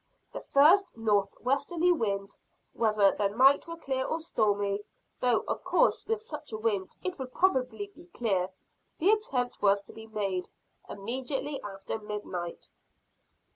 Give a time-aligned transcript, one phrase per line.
[0.33, 2.35] The first north westerly wind,
[2.73, 4.81] whether the night were clear or stormy
[5.19, 8.49] though of course with such a wind it would probably be clear
[8.97, 10.49] the attempt was to be made,
[10.89, 12.71] immediately after midnight.